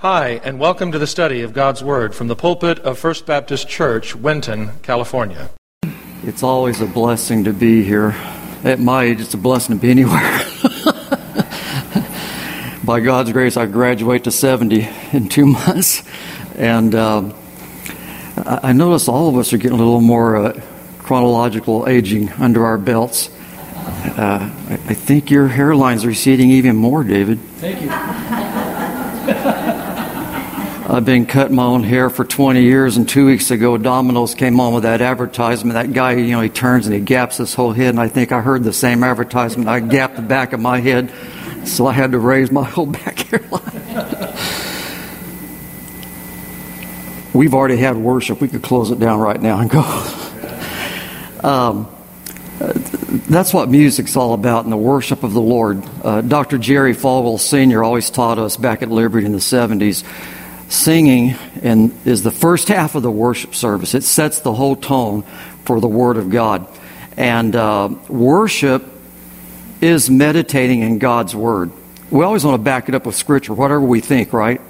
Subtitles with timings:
[0.00, 3.68] Hi, and welcome to the study of God's Word from the pulpit of First Baptist
[3.68, 5.50] Church, Winton, California.
[6.22, 8.14] It's always a blessing to be here.
[8.62, 10.20] At my age, it's a blessing to be anywhere.
[12.84, 16.04] By God's grace, I graduate to 70 in two months.
[16.54, 17.34] And um,
[18.36, 20.60] I notice all of us are getting a little more uh,
[20.98, 23.30] chronological aging under our belts.
[23.74, 27.40] Uh, I, I think your hairline's receding even more, David.
[27.56, 29.54] Thank you.
[30.90, 34.58] I've been cutting my own hair for 20 years, and two weeks ago, Domino's came
[34.58, 35.74] on with that advertisement.
[35.74, 38.32] That guy, you know, he turns and he gaps his whole head, and I think
[38.32, 39.68] I heard the same advertisement.
[39.68, 41.12] I gapped the back of my head,
[41.64, 44.34] so I had to raise my whole back hairline.
[47.34, 48.40] We've already had worship.
[48.40, 49.82] We could close it down right now and go.
[51.46, 51.86] um,
[53.28, 55.84] that's what music's all about in the worship of the Lord.
[56.02, 56.56] Uh, Dr.
[56.56, 57.84] Jerry Falwell Sr.
[57.84, 60.02] always taught us back at Liberty in the 70s
[60.68, 61.30] singing
[61.62, 63.94] is the first half of the worship service.
[63.94, 65.22] It sets the whole tone
[65.64, 66.66] for the Word of God.
[67.16, 68.84] And uh, worship
[69.80, 71.72] is meditating in God's Word.
[72.10, 74.60] We always want to back it up with Scripture, whatever we think, right?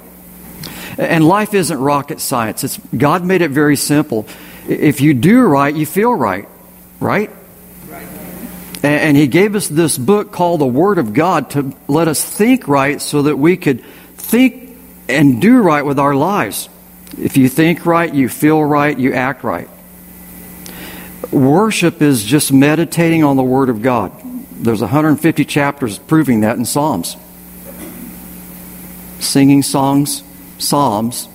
[0.97, 2.65] And life isn't rocket science.
[2.65, 4.27] It's, God made it very simple.
[4.69, 6.49] If you do right, you feel right,
[7.01, 7.31] right?
[8.83, 12.69] And He gave us this book called the Word of God to let us think
[12.69, 13.85] right so that we could
[14.17, 14.68] think
[15.09, 16.69] and do right with our lives.
[17.17, 19.69] If you think right, you feel right, you act right.
[21.33, 24.13] Worship is just meditating on the Word of God.
[24.53, 27.17] There's 150 chapters proving that in Psalms.
[29.21, 30.23] Singing songs,
[30.59, 31.29] psalms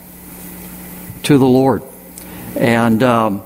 [1.24, 1.84] to the Lord.
[2.56, 3.44] And um,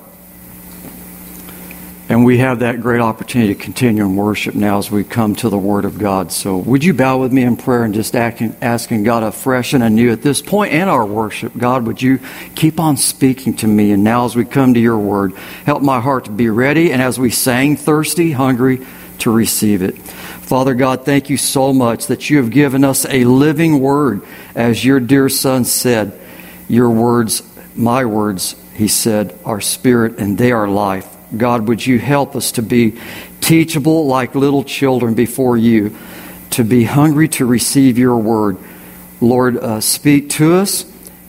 [2.09, 5.49] and we have that great opportunity to continue in worship now as we come to
[5.49, 6.31] the Word of God.
[6.31, 10.11] So, would you bow with me in prayer and just asking, God afresh and anew
[10.11, 11.51] at this point in our worship?
[11.57, 12.19] God, would you
[12.55, 13.91] keep on speaking to me?
[13.91, 15.33] And now, as we come to your Word,
[15.65, 18.85] help my heart to be ready and as we sang, thirsty, hungry
[19.19, 19.97] to receive it.
[19.97, 24.21] Father God, thank you so much that you have given us a living Word,
[24.55, 26.17] as your dear Son said.
[26.69, 27.43] Your words,
[27.75, 31.16] my words, he said, are spirit and they are life.
[31.35, 32.97] God, would you help us to be
[33.41, 35.95] teachable like little children before you,
[36.51, 38.57] to be hungry to receive your word.
[39.19, 40.85] Lord, uh, speak to us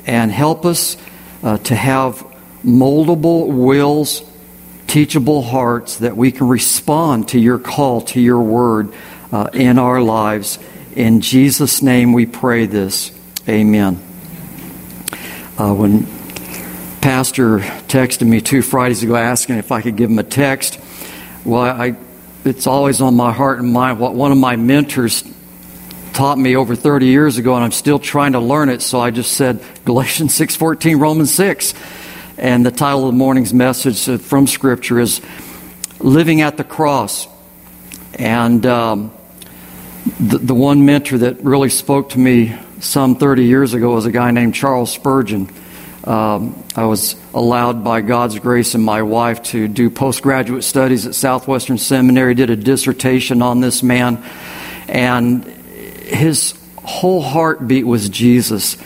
[0.07, 0.97] and help us
[1.43, 2.27] uh, to have
[2.65, 4.23] moldable wills,
[4.87, 8.93] teachable hearts that we can respond to your call, to your word
[9.33, 10.59] uh, in our lives.
[10.97, 13.13] In Jesus' name we pray this.
[13.49, 13.95] Amen.
[15.57, 16.07] Uh, when
[17.01, 20.81] pastor texted me two Fridays ago asking if I could give him a text.
[21.45, 21.97] Well, I,
[22.45, 25.25] it's always on my heart and mind what one of my mentors
[26.13, 28.83] taught me over 30 years ago, and I'm still trying to learn it.
[28.83, 31.75] So I just said Galatians 6:14, Romans 6,
[32.37, 35.21] and the title of the morning's message from Scripture is
[36.01, 37.29] "Living at the Cross."
[38.15, 39.13] And um,
[40.19, 44.13] the, the one mentor that really spoke to me some 30 years ago was a
[44.13, 45.49] guy named Charles Spurgeon.
[46.09, 51.15] Um, I was allowed by God's grace and my wife to do postgraduate studies at
[51.15, 54.25] Southwestern Seminary, did a dissertation on this man,
[54.89, 58.79] and his whole heartbeat was Jesus.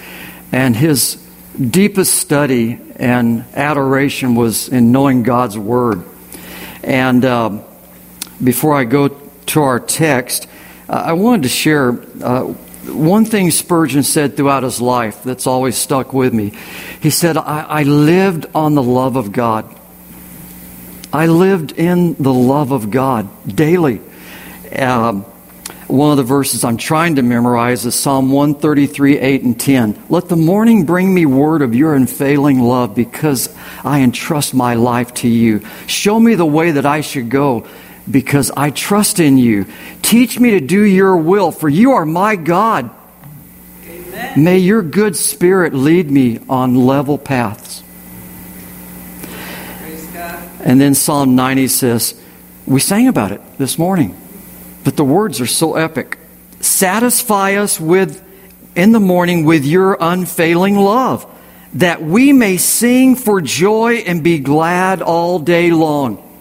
[0.50, 1.14] And his
[1.56, 6.02] deepest study and adoration was in knowing God's Word.
[6.82, 7.62] And uh,
[8.42, 10.48] before I go to our text,
[10.88, 12.04] uh, I wanted to share.
[12.20, 12.54] Uh,
[12.84, 16.52] one thing Spurgeon said throughout his life that's always stuck with me.
[17.00, 19.72] He said, I, I, lived on the love of God.
[21.12, 24.00] I lived in the love of God daily.
[24.76, 25.24] Um,
[25.86, 30.04] one of the verses I'm trying to memorize is Psalm 133, 8 and 10.
[30.08, 33.54] Let the morning bring me word of your unfailing love because
[33.84, 35.60] I entrust my life to you.
[35.86, 37.66] Show me the way that I should go
[38.10, 39.66] because I trust in you.
[40.02, 42.90] Teach me to do your will, for you are my God.
[43.84, 44.44] Amen.
[44.44, 47.82] May your good spirit lead me on level paths.
[50.60, 52.20] And then Psalm 90 says,
[52.66, 54.16] we sang about it this morning,
[54.84, 56.18] but the words are so epic.
[56.60, 58.24] Satisfy us with
[58.76, 61.26] in the morning with your unfailing love,
[61.74, 66.31] that we may sing for joy and be glad all day long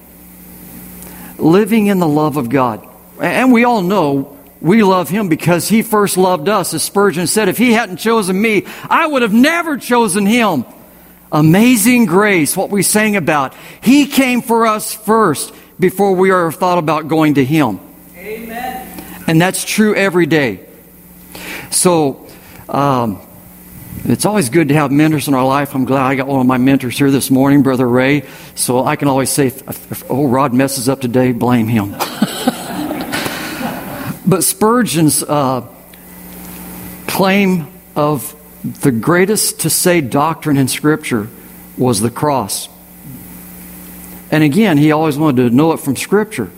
[1.41, 2.87] living in the love of God.
[3.19, 6.73] And we all know we love him because he first loved us.
[6.73, 10.65] As Spurgeon said, if he hadn't chosen me, I would have never chosen him.
[11.31, 13.55] Amazing grace, what we sang about.
[13.81, 17.79] He came for us first before we ever thought about going to him.
[18.15, 18.87] Amen.
[19.27, 20.59] And that's true every day.
[21.71, 22.27] So,
[22.67, 23.21] um,
[24.03, 25.75] It's always good to have mentors in our life.
[25.75, 28.23] I'm glad I got one of my mentors here this morning, Brother Ray.
[28.55, 31.91] So I can always say, if, if old Rod messes up today, blame him.
[34.25, 35.67] but Spurgeon's uh,
[37.07, 41.29] claim of the greatest to say doctrine in Scripture
[41.77, 42.69] was the cross.
[44.31, 46.49] And again, he always wanted to know it from Scripture.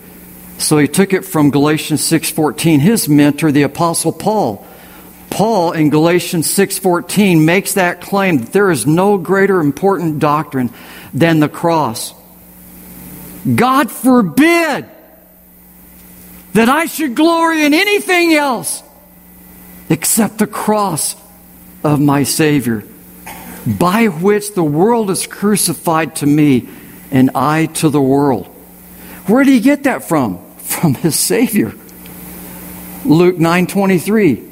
[0.58, 2.80] So he took it from Galatians 6:14.
[2.80, 4.64] His mentor, the apostle Paul,
[5.30, 10.70] Paul in Galatians 6:14 makes that claim that there is no greater important doctrine
[11.12, 12.14] than the cross.
[13.52, 14.86] God forbid
[16.54, 18.82] that I should glory in anything else
[19.90, 21.16] except the cross
[21.82, 22.84] of my Savior,
[23.66, 26.68] by which the world is crucified to me
[27.10, 28.46] and I to the world.
[29.26, 30.38] Where did he get that from?
[30.64, 31.74] From his Savior.
[33.04, 34.43] Luke 9:23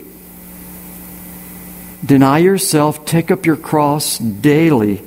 [2.05, 5.03] Deny yourself, take up your cross daily,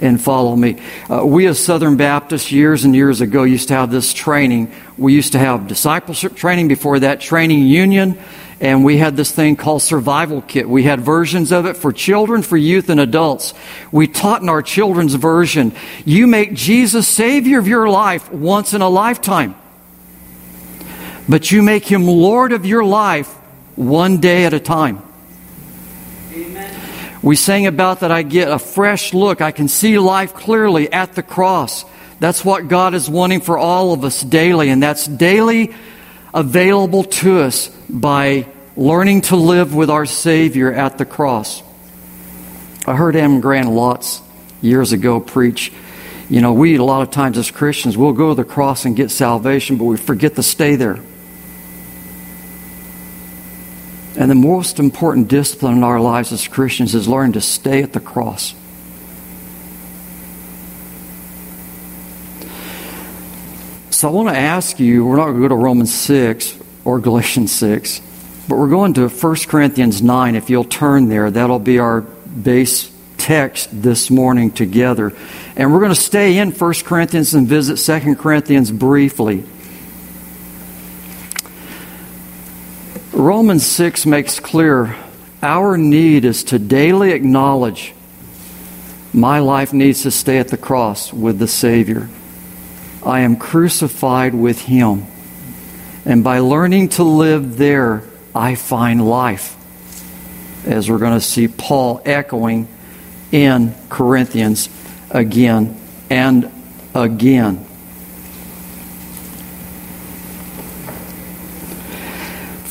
[0.00, 0.80] and follow me.
[1.08, 4.72] Uh, we, as Southern Baptists, years and years ago, used to have this training.
[4.98, 8.18] We used to have discipleship training before that, training union,
[8.60, 10.68] and we had this thing called Survival Kit.
[10.68, 13.54] We had versions of it for children, for youth, and adults.
[13.90, 15.72] We taught in our children's version
[16.04, 19.54] you make Jesus Savior of your life once in a lifetime,
[21.26, 23.28] but you make Him Lord of your life
[23.76, 25.02] one day at a time.
[27.24, 29.40] We sang about that I get a fresh look.
[29.40, 31.86] I can see life clearly at the cross.
[32.20, 35.74] That's what God is wanting for all of us daily, and that's daily
[36.34, 41.62] available to us by learning to live with our Savior at the cross.
[42.86, 44.20] I heard Anne Graham Lotz
[44.60, 45.72] years ago preach.
[46.28, 48.94] You know, we a lot of times as Christians, we'll go to the cross and
[48.94, 50.98] get salvation, but we forget to stay there.
[54.16, 57.92] And the most important discipline in our lives as Christians is learning to stay at
[57.92, 58.54] the cross.
[63.90, 67.00] So I want to ask you, we're not going to go to Romans 6 or
[67.00, 68.00] Galatians 6,
[68.48, 70.34] but we're going to 1 Corinthians 9.
[70.34, 75.12] If you'll turn there, that'll be our base text this morning together.
[75.56, 79.44] And we're going to stay in 1 Corinthians and visit 2 Corinthians briefly.
[83.14, 84.96] Romans 6 makes clear
[85.40, 87.94] our need is to daily acknowledge
[89.12, 92.08] my life needs to stay at the cross with the Savior.
[93.06, 95.06] I am crucified with Him.
[96.04, 98.02] And by learning to live there,
[98.34, 99.56] I find life.
[100.66, 102.66] As we're going to see Paul echoing
[103.30, 104.68] in Corinthians
[105.10, 105.80] again
[106.10, 106.50] and
[106.96, 107.64] again.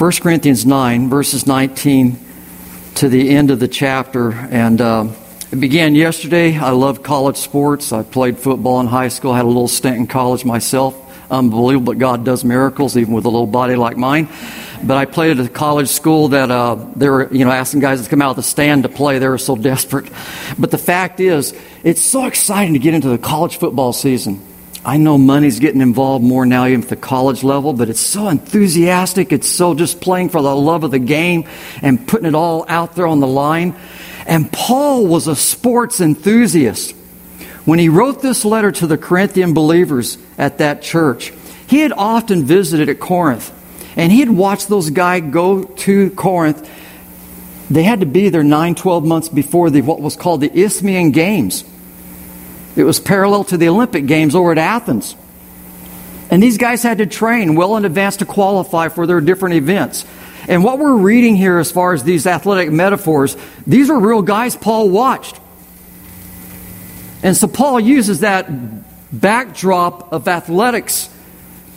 [0.04, 2.20] 1 Corinthians 9, verses 19
[2.96, 4.34] to the end of the chapter.
[4.34, 5.08] And uh,
[5.50, 6.58] it began yesterday.
[6.58, 7.94] I love college sports.
[7.94, 11.00] I played football in high school, I had a little stint in college myself.
[11.32, 14.28] Unbelievable, but God does miracles, even with a little body like mine.
[14.84, 18.04] But I played at a college school that uh, they were, you know, asking guys
[18.04, 19.20] to come out of the stand to play.
[19.20, 20.12] They were so desperate.
[20.60, 24.46] But the fact is, it's so exciting to get into the college football season.
[24.85, 28.27] I know money's getting involved more now, even at the college level, but it's so
[28.27, 29.31] enthusiastic.
[29.31, 31.45] It's so just playing for the love of the game
[31.81, 33.75] and putting it all out there on the line.
[34.25, 36.95] And Paul was a sports enthusiast.
[37.63, 41.31] When he wrote this letter to the Corinthian believers at that church,
[41.68, 43.52] he had often visited at Corinth.
[43.95, 46.69] And he had watched those guys go to Corinth.
[47.69, 51.11] They had to be there 9, 12 months before the, what was called the Isthmian
[51.11, 51.63] Games.
[52.75, 55.15] It was parallel to the Olympic Games over at Athens.
[56.30, 60.06] And these guys had to train well in advance to qualify for their different events.
[60.47, 63.37] And what we're reading here, as far as these athletic metaphors,
[63.68, 65.39] these are real guys Paul watched.
[67.21, 68.49] And so Paul uses that
[69.11, 71.09] backdrop of athletics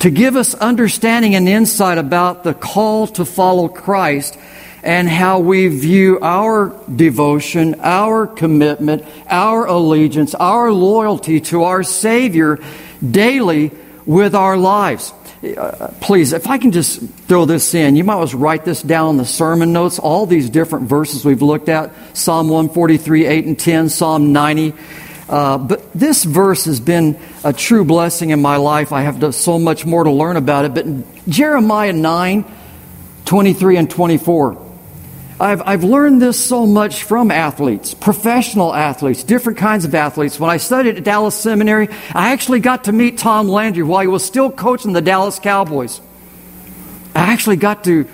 [0.00, 4.38] to give us understanding and insight about the call to follow Christ
[4.86, 12.60] and how we view our devotion, our commitment, our allegiance, our loyalty to our Savior
[13.04, 13.72] daily
[14.06, 15.12] with our lives.
[15.42, 18.80] Uh, please, if I can just throw this in, you might as well write this
[18.80, 19.98] down in the sermon notes.
[19.98, 24.72] All these different verses we've looked at Psalm 143, 8 and 10, Psalm 90.
[25.28, 28.92] Uh, but this verse has been a true blessing in my life.
[28.92, 30.74] I have so much more to learn about it.
[30.74, 32.44] But Jeremiah 9,
[33.24, 34.65] 23 and 24.
[35.38, 40.40] I've, I've learned this so much from athletes, professional athletes, different kinds of athletes.
[40.40, 44.06] When I studied at Dallas Seminary, I actually got to meet Tom Landry while he
[44.06, 46.00] was still coaching the Dallas Cowboys.
[47.14, 48.08] I actually got to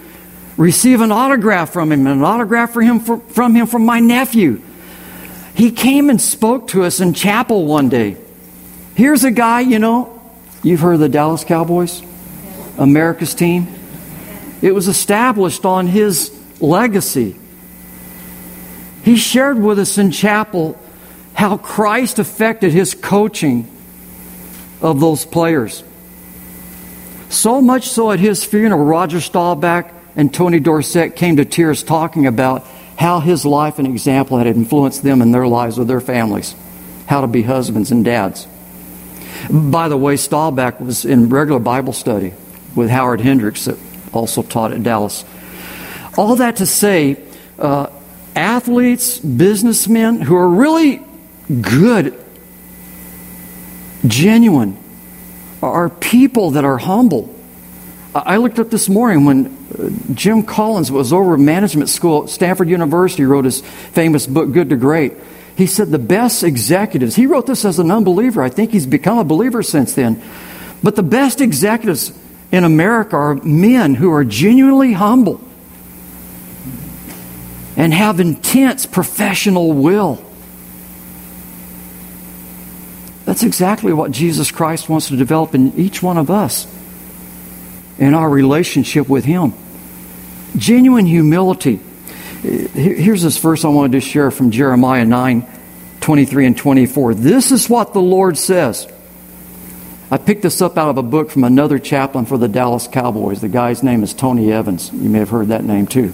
[0.56, 4.60] receive an autograph from him, an autograph for him for, from him from my nephew.
[5.54, 8.16] He came and spoke to us in chapel one day.
[8.96, 10.20] Here's a guy, you know,
[10.62, 12.02] you've heard of the Dallas Cowboys,
[12.78, 13.68] America's team.
[14.60, 17.36] It was established on his legacy.
[19.04, 20.78] He shared with us in chapel
[21.34, 23.68] how Christ affected his coaching
[24.80, 25.82] of those players.
[27.28, 32.26] So much so at his funeral, Roger Staubach and Tony Dorsett came to tears talking
[32.26, 32.66] about
[32.98, 36.54] how his life and example had influenced them in their lives with their families,
[37.06, 38.46] how to be husbands and dads.
[39.50, 42.34] By the way, Staubach was in regular Bible study
[42.76, 43.78] with Howard Hendricks, that
[44.12, 45.24] also taught at Dallas.
[46.16, 47.22] All that to say,
[47.58, 47.86] uh,
[48.36, 51.02] athletes, businessmen who are really
[51.48, 52.22] good,
[54.06, 54.76] genuine,
[55.62, 57.34] are people that are humble.
[58.14, 62.28] I looked up this morning when uh, Jim Collins was over at management school at
[62.28, 65.14] Stanford University, wrote his famous book, Good to Great.
[65.56, 68.42] He said the best executives, he wrote this as an unbeliever.
[68.42, 70.22] I think he's become a believer since then.
[70.82, 72.12] But the best executives
[72.50, 75.40] in America are men who are genuinely humble
[77.76, 80.22] and have intense professional will.
[83.24, 86.66] That's exactly what Jesus Christ wants to develop in each one of us
[87.98, 89.54] in our relationship with Him.
[90.56, 91.80] Genuine humility.
[92.42, 95.46] Here's this verse I wanted to share from Jeremiah 9
[96.00, 97.14] 23 and 24.
[97.14, 98.92] This is what the Lord says.
[100.10, 103.40] I picked this up out of a book from another chaplain for the Dallas Cowboys.
[103.40, 104.92] The guy's name is Tony Evans.
[104.92, 106.12] You may have heard that name too.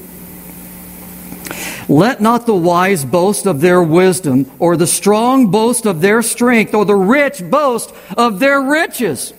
[1.88, 6.74] Let not the wise boast of their wisdom, or the strong boast of their strength,
[6.74, 9.32] or the rich boast of their riches.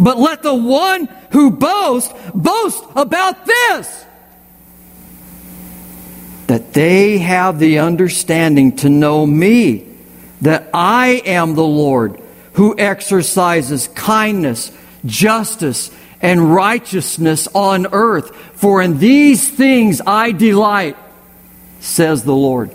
[0.00, 4.04] But let the one who boasts boast about this
[6.48, 9.86] that they have the understanding to know me,
[10.40, 12.22] that I am the Lord
[12.54, 14.72] who exercises kindness,
[15.04, 18.34] justice, and righteousness on earth.
[18.54, 20.96] For in these things I delight
[21.80, 22.74] says the Lord.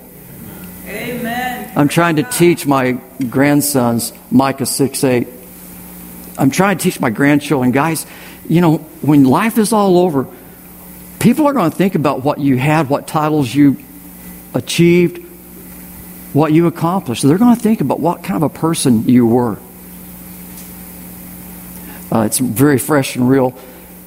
[0.88, 1.72] Amen.
[1.76, 2.94] I'm trying to teach my
[3.30, 5.28] grandsons, Micah 6 8.
[6.38, 8.06] I'm trying to teach my grandchildren, guys,
[8.48, 10.28] you know, when life is all over,
[11.20, 13.78] people are going to think about what you had, what titles you
[14.54, 15.20] achieved,
[16.34, 17.24] what you accomplished.
[17.24, 19.58] They're going to think about what kind of a person you were.
[22.12, 23.58] Uh, it's very fresh and real.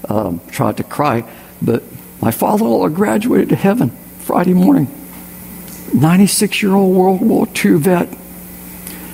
[0.08, 1.24] Um, tried to cry,
[1.60, 1.82] but
[2.20, 3.96] my father-in-law graduated to heaven.
[4.26, 4.88] Friday morning.
[5.94, 8.08] 96 year old World War II vet.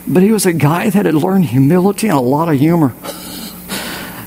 [0.09, 2.95] But he was a guy that had learned humility and a lot of humor.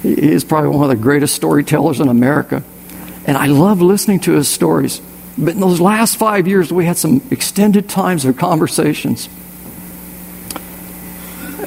[0.04, 2.64] he is probably one of the greatest storytellers in America.
[3.26, 5.02] And I love listening to his stories.
[5.36, 9.28] But in those last five years, we had some extended times of conversations.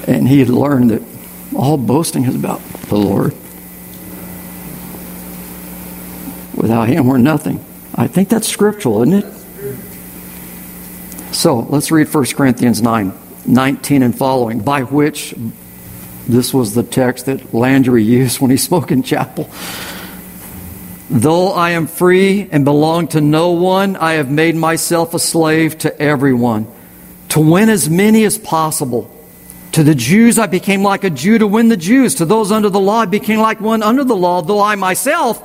[0.06, 1.02] And he had learned that
[1.56, 3.34] all boasting is about the Lord.
[6.54, 7.64] Without him, we're nothing.
[7.98, 9.34] I think that's scriptural, isn't it?
[11.34, 13.12] So let's read 1 Corinthians 9
[13.44, 15.34] 19 and following, by which
[16.28, 19.50] this was the text that Landry used when he spoke in chapel.
[21.10, 25.78] Though I am free and belong to no one, I have made myself a slave
[25.78, 26.70] to everyone,
[27.30, 29.12] to win as many as possible.
[29.72, 32.16] To the Jews, I became like a Jew to win the Jews.
[32.16, 35.42] To those under the law, I became like one under the law, though I myself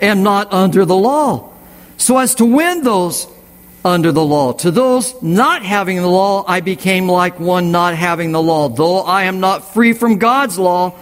[0.00, 1.51] am not under the law
[2.02, 3.28] so as to win those
[3.84, 4.52] under the law.
[4.54, 9.02] To those not having the law, I became like one not having the law, though
[9.02, 10.98] I am not free from God's law,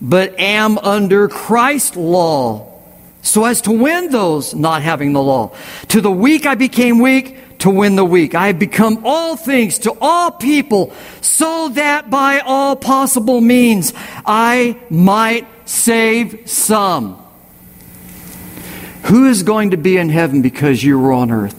[0.00, 2.80] but am under Christ's law,
[3.20, 5.54] so as to win those not having the law.
[5.88, 8.34] To the weak I became weak to win the weak.
[8.34, 13.92] I have become all things to all people, so that by all possible means
[14.24, 17.22] I might save some.
[19.08, 21.58] Who is going to be in heaven because you were on earth?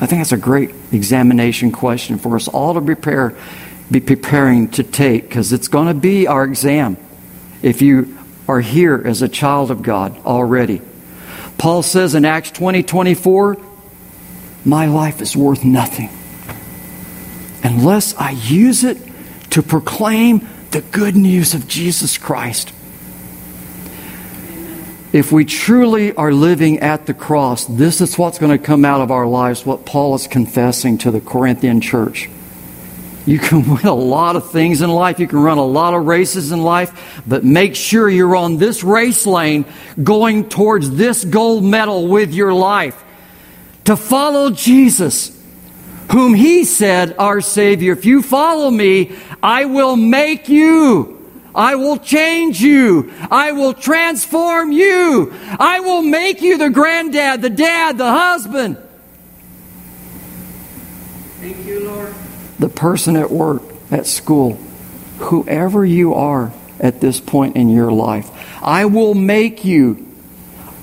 [0.00, 3.36] I think that's a great examination question for us all to prepare,
[3.90, 6.96] be preparing to take because it's going to be our exam
[7.60, 10.80] if you are here as a child of God already.
[11.58, 13.56] Paul says in Acts 20 24,
[14.64, 16.10] My life is worth nothing
[17.64, 18.98] unless I use it
[19.50, 22.72] to proclaim the good news of Jesus Christ
[25.14, 29.00] if we truly are living at the cross, this is what's going to come out
[29.00, 32.28] of our lives, what Paul is confessing to the Corinthian church.
[33.24, 35.20] You can win a lot of things in life.
[35.20, 38.82] You can run a lot of races in life, but make sure you're on this
[38.82, 39.66] race lane
[40.02, 43.00] going towards this gold medal with your life.
[43.84, 45.30] To follow Jesus,
[46.10, 51.13] whom He said, our Savior, if you follow me, I will make you.
[51.54, 53.12] I will change you.
[53.30, 55.32] I will transform you.
[55.58, 58.78] I will make you the granddad, the dad, the husband.
[61.40, 62.14] Thank you, Lord
[62.58, 64.54] the person at work, at school,
[65.18, 68.30] whoever you are at this point in your life.
[68.62, 70.06] I will make you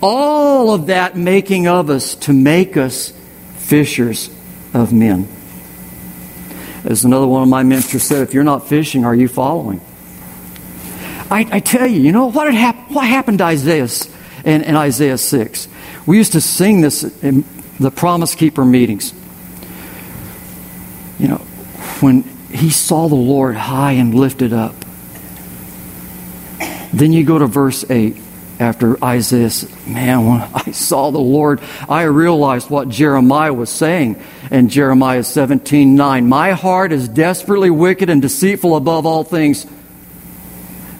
[0.01, 3.13] all of that making of us to make us
[3.56, 4.30] fishers
[4.74, 5.28] of men.
[6.84, 9.82] As another one of my mentors said, if you're not fishing, are you following?
[11.32, 13.88] I, I tell you, you know what, hap- what happened to Isaiah
[14.44, 15.68] in, in Isaiah 6?
[16.06, 17.46] We used to sing this in
[17.80, 19.14] the Promise Keeper meetings.
[21.18, 21.38] You know,
[22.02, 24.76] when he saw the Lord high and lifted up.
[26.94, 28.18] Then you go to verse 8
[28.60, 29.50] after Isaiah
[29.88, 34.22] man, when I saw the Lord, I realized what Jeremiah was saying
[34.52, 36.30] in Jeremiah 17 9.
[36.30, 39.66] My heart is desperately wicked and deceitful above all things.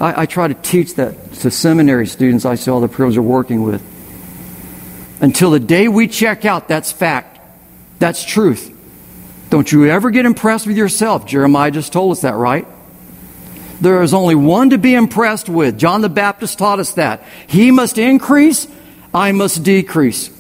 [0.02, 3.22] I, I try to teach that to seminary students I see all the privilege are
[3.22, 3.82] working with.
[5.22, 7.40] Until the day we check out, that's fact.
[8.00, 8.76] That's truth.
[9.52, 11.28] Don't you ever get impressed with yourself.
[11.28, 12.66] Jeremiah just told us that, right?
[13.80, 15.78] There is only one to be impressed with.
[15.78, 17.24] John the Baptist taught us that.
[17.48, 18.68] He must increase,
[19.14, 20.32] I must decrease.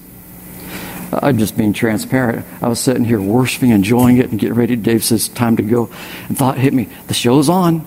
[1.11, 2.45] I'm just being transparent.
[2.61, 4.75] I was sitting here worshiping, enjoying it, and getting ready.
[4.75, 5.89] Dave says, Time to go.
[6.29, 7.85] And thought hit me, The show's on.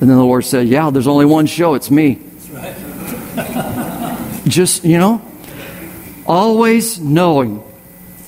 [0.00, 1.74] And then the Lord said, Yeah, there's only one show.
[1.74, 2.20] It's me.
[2.52, 2.74] Right.
[4.46, 5.22] just, you know,
[6.26, 7.64] always knowing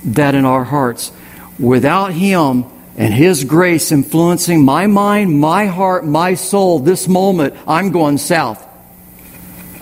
[0.04, 1.12] that in our hearts
[1.58, 2.64] without Him
[2.96, 8.66] and His grace influencing my mind, my heart, my soul, this moment, I'm going south.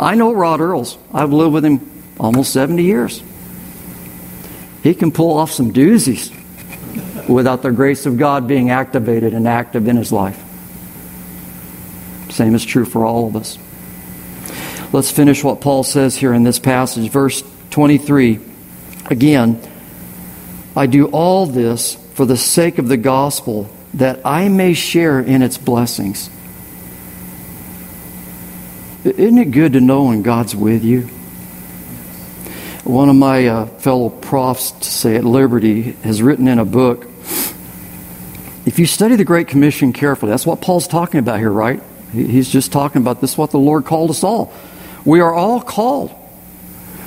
[0.01, 0.97] I know Rod Earls.
[1.13, 1.91] I've lived with him
[2.21, 3.23] almost 70 years.
[4.83, 6.33] He can pull off some doozies
[7.29, 10.41] without the grace of God being activated and active in his life.
[12.31, 13.59] Same is true for all of us.
[14.93, 18.41] Let's finish what Paul says here in this passage, verse 23.
[19.07, 19.61] Again,
[20.75, 25.43] I do all this for the sake of the gospel, that I may share in
[25.43, 26.31] its blessings.
[29.05, 31.03] Isn't it good to know when God's with you?
[32.85, 37.07] One of my uh, fellow profs, to say at Liberty, has written in a book.
[38.67, 41.83] If you study the Great Commission carefully, that's what Paul's talking about here, right?
[42.13, 44.53] He's just talking about this, what the Lord called us all.
[45.05, 46.15] We are all called.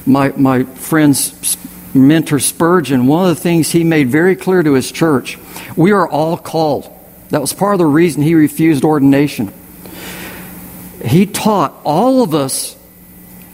[0.06, 1.58] My, my friends
[1.94, 5.38] mentor Spurgeon, one of the things he made very clear to his church
[5.76, 6.90] we are all called.
[7.30, 9.54] That was part of the reason he refused ordination.
[11.04, 12.76] He taught all of us,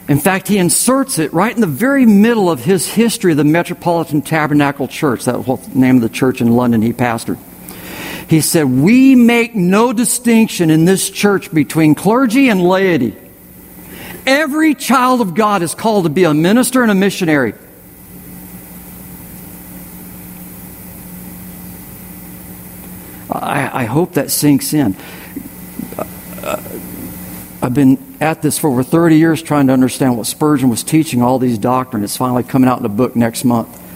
[0.08, 3.44] in fact, he inserts it right in the very middle of his history of the
[3.44, 5.26] Metropolitan Tabernacle Church.
[5.26, 7.38] That was the name of the church in London he pastored.
[8.28, 13.16] He said, We make no distinction in this church between clergy and laity.
[14.26, 17.54] Every child of God is called to be a minister and a missionary.
[23.32, 24.96] I, I hope that sinks in.
[25.98, 26.62] Uh,
[27.62, 31.22] I've been at this for over 30 years trying to understand what Spurgeon was teaching,
[31.22, 32.04] all these doctrines.
[32.04, 33.87] It's finally coming out in a book next month.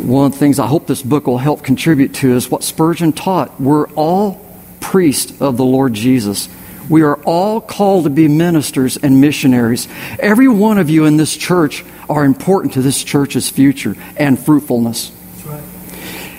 [0.00, 3.12] One of the things I hope this book will help contribute to is what Spurgeon
[3.12, 3.60] taught.
[3.60, 4.44] We're all
[4.80, 6.48] priests of the Lord Jesus.
[6.88, 9.88] We are all called to be ministers and missionaries.
[10.18, 15.12] Every one of you in this church are important to this church's future and fruitfulness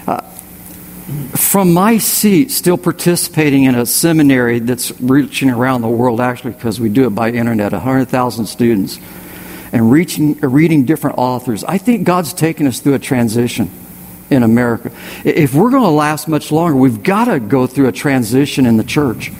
[0.08, 0.22] uh,
[1.36, 6.80] from my seat, still participating in a seminary that's reaching around the world, actually, because
[6.80, 9.00] we do it by internet, 100,000 students,
[9.72, 13.70] and reaching, reading different authors, I think God's taking us through a transition
[14.30, 14.92] in America.
[15.24, 18.78] If we're going to last much longer, we've got to go through a transition in
[18.78, 19.32] the church.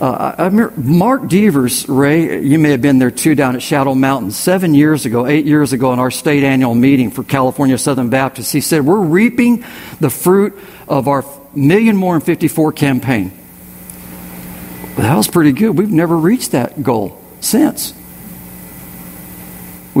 [0.00, 4.72] Uh, Mark Devers, Ray, you may have been there too down at Shadow Mountain seven
[4.72, 8.50] years ago, eight years ago, in our state annual meeting for California Southern Baptists.
[8.50, 9.62] He said, We're reaping
[10.00, 11.22] the fruit of our
[11.54, 13.32] Million More in 54 campaign.
[14.96, 15.76] That was pretty good.
[15.76, 17.92] We've never reached that goal since.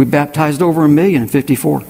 [0.00, 1.84] We baptized over a million in 54.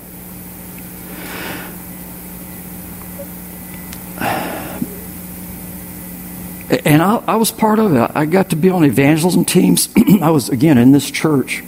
[6.84, 8.10] And I, I, was part of it.
[8.12, 9.90] I got to be on evangelism teams.
[10.20, 11.60] I was, again, in this church,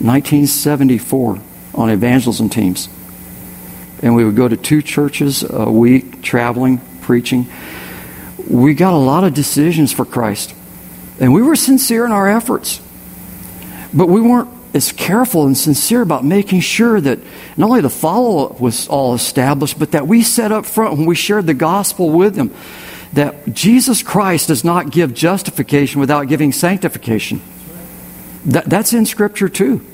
[0.00, 1.38] 1974,
[1.74, 2.90] on evangelism teams.
[4.02, 7.46] And we would go to two churches a week, traveling preaching.
[8.46, 10.54] We got a lot of decisions for Christ.
[11.18, 12.78] And we were sincere in our efforts.
[13.94, 17.18] But we weren't as careful and sincere about making sure that
[17.56, 21.06] not only the follow up was all established, but that we set up front when
[21.06, 22.54] we shared the gospel with them
[23.12, 27.42] that Jesus Christ does not give justification without giving sanctification.
[28.46, 29.86] That, that's in Scripture too.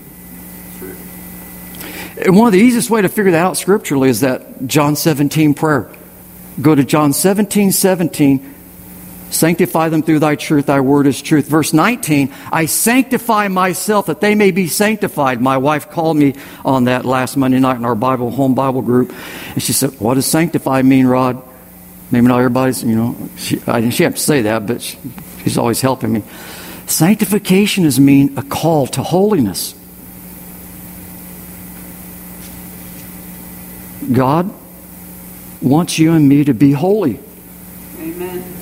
[2.24, 5.54] And one of the easiest way to figure that out scripturally is that John 17
[5.54, 5.90] prayer.
[6.60, 8.54] Go to John 17, 17.
[9.30, 11.46] Sanctify them through thy truth, thy word is truth.
[11.46, 15.40] Verse 19, I sanctify myself that they may be sanctified.
[15.42, 19.12] My wife called me on that last Monday night in our Bible, home Bible group.
[19.52, 21.42] And she said, What does sanctify mean, Rod?
[22.10, 24.98] Maybe not everybody's, you know, she, I she have to say that, but she,
[25.42, 26.22] she's always helping me.
[26.86, 29.74] Sanctification is mean a call to holiness.
[34.10, 34.50] God
[35.60, 37.20] wants you and me to be holy.
[37.98, 38.57] Amen.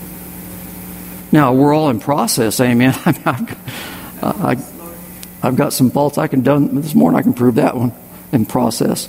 [1.32, 2.94] Now, we're all in process, amen.
[3.04, 4.64] I mean,
[5.42, 7.18] I've, got some faults I can do this morning.
[7.18, 7.92] I can prove that one
[8.32, 9.08] in process.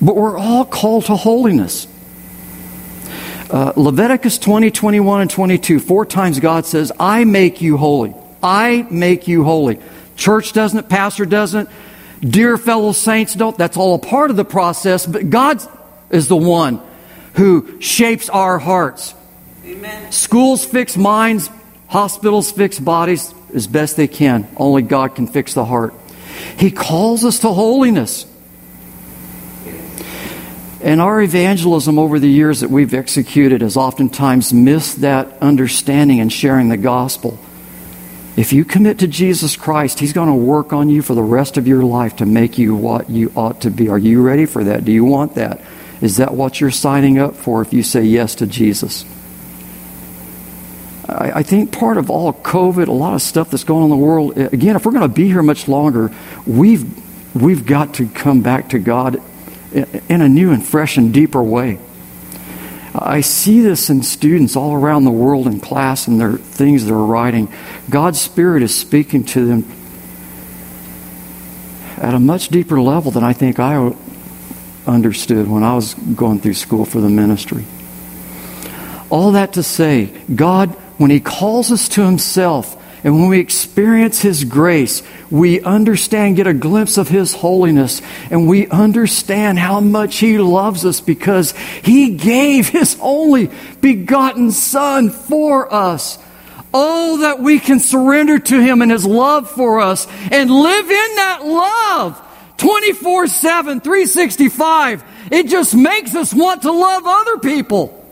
[0.00, 1.86] But we're all called to holiness.
[3.50, 8.14] Uh, Leviticus 20, 21, and 22, four times God says, I make you holy.
[8.42, 9.78] I make you holy.
[10.16, 11.68] Church doesn't, pastor doesn't,
[12.20, 13.56] dear fellow saints don't.
[13.56, 15.60] That's all a part of the process, but God
[16.10, 16.80] is the one
[17.34, 19.14] who shapes our hearts.
[19.66, 20.12] Amen.
[20.12, 21.50] Schools fix minds,
[21.88, 24.46] hospitals fix bodies as best they can.
[24.56, 25.92] Only God can fix the heart.
[26.56, 28.26] He calls us to holiness.
[30.80, 36.32] And our evangelism over the years that we've executed has oftentimes missed that understanding and
[36.32, 37.38] sharing the gospel.
[38.36, 41.56] If you commit to Jesus Christ, He's going to work on you for the rest
[41.56, 43.88] of your life to make you what you ought to be.
[43.88, 44.84] Are you ready for that?
[44.84, 45.60] Do you want that?
[46.02, 49.06] Is that what you're signing up for if you say yes to Jesus?
[51.08, 54.04] I, think part of all COVID, a lot of stuff that's going on in the
[54.04, 56.10] world, eh, again, if we're going to be here much longer,
[56.46, 56.84] we've,
[57.34, 59.22] we've got to come back to God
[59.72, 61.78] in a new and fresh and deeper way.
[62.92, 66.96] I see this in students all around the world in class and their things they're
[66.96, 67.52] writing.
[67.90, 69.72] God's Spirit is speaking to them
[71.98, 73.94] at a much deeper level than I think I
[74.86, 77.64] understood when I was going through school for the ministry.
[79.10, 84.20] All that to say, God, when He calls us to Himself, and when we experience
[84.20, 90.16] His grace, we understand, get a glimpse of His holiness, and we understand how much
[90.16, 96.18] He loves us because He gave His only begotten Son for us.
[96.74, 101.16] Oh, that we can surrender to Him and His love for us and live in
[101.16, 102.22] that love
[102.58, 105.04] 24 7, 365.
[105.30, 108.05] It just makes us want to love other people.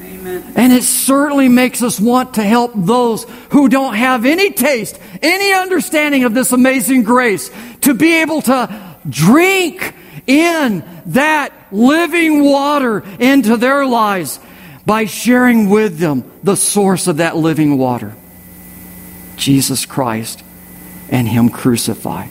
[0.00, 0.52] Amen.
[0.56, 5.52] And it certainly makes us want to help those who don't have any taste, any
[5.52, 7.50] understanding of this amazing grace,
[7.82, 9.94] to be able to drink
[10.26, 14.38] in that living water into their lives
[14.84, 18.14] by sharing with them the source of that living water
[19.36, 20.42] Jesus Christ
[21.10, 22.30] and Him crucified.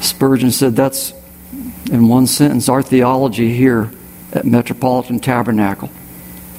[0.00, 1.12] Spurgeon said that's
[1.90, 3.90] in one sentence, our theology here
[4.32, 5.90] at Metropolitan Tabernacle.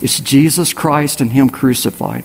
[0.02, 2.24] It's Jesus Christ and Him crucified.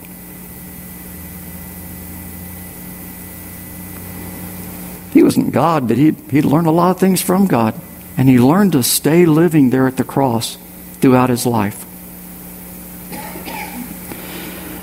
[5.12, 7.78] He wasn't God, but he, he'd learned a lot of things from God.
[8.16, 10.56] And he learned to stay living there at the cross
[11.00, 11.84] throughout his life.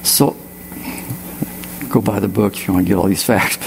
[0.03, 0.35] So,
[1.89, 3.57] go buy the book if you want to get all these facts.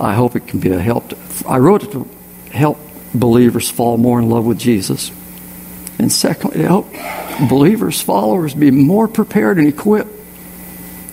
[0.00, 1.08] I hope it can be a help.
[1.10, 2.08] To, I wrote it to
[2.50, 2.78] help
[3.14, 5.10] believers fall more in love with Jesus.
[5.98, 6.92] And secondly, to help
[7.48, 10.10] believers, followers be more prepared and equipped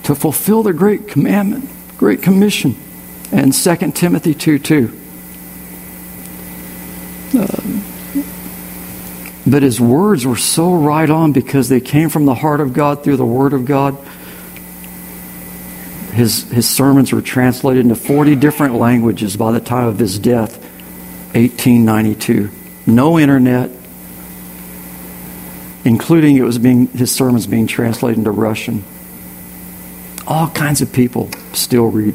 [0.04, 2.76] to fulfill the great commandment, great commission.
[3.32, 5.00] And 2 Timothy 2 2.
[7.34, 7.82] Uh,
[9.46, 13.04] but his words were so right on because they came from the heart of God
[13.04, 13.96] through the Word of God.
[16.12, 20.65] His, his sermons were translated into 40 different languages by the time of his death.
[21.36, 22.50] 1892.
[22.86, 23.70] No internet,
[25.84, 28.84] including it was being his sermons being translated into Russian.
[30.26, 32.14] All kinds of people still read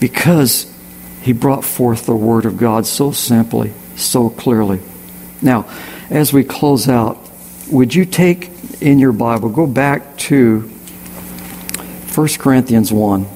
[0.00, 0.72] because
[1.20, 4.80] he brought forth the word of God so simply, so clearly.
[5.40, 5.68] Now,
[6.10, 7.18] as we close out,
[7.70, 8.50] would you take
[8.80, 10.60] in your Bible, go back to
[12.14, 13.26] 1 Corinthians 1.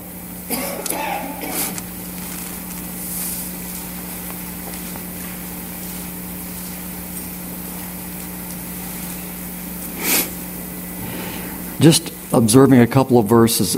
[11.87, 13.77] Just observing a couple of verses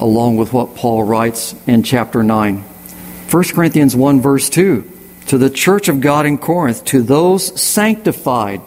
[0.00, 2.56] along with what Paul writes in chapter 9.
[2.56, 4.90] 1 Corinthians 1, verse 2
[5.28, 8.60] To the church of God in Corinth, to those sanctified.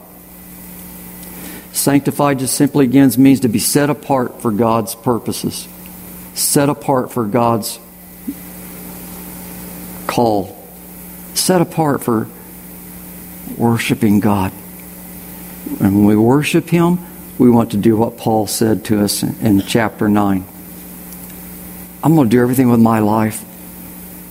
[1.74, 5.68] Sanctified just simply again means to be set apart for God's purposes,
[6.34, 7.78] set apart for God's
[10.08, 10.66] call,
[11.34, 12.30] set apart for
[13.58, 14.54] worshiping God.
[15.82, 17.00] And when we worship Him,
[17.38, 20.46] we want to do what Paul said to us in, chapter 9.
[22.04, 23.44] I'm going to do everything with my life